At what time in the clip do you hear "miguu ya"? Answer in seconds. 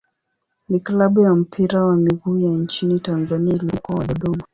1.97-2.49